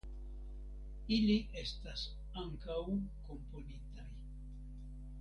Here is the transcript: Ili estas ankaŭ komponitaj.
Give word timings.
Ili 1.17 1.35
estas 1.63 2.07
ankaŭ 2.45 2.81
komponitaj. 3.29 4.11